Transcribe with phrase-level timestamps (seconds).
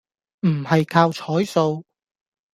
[0.47, 1.85] 唔係靠彩數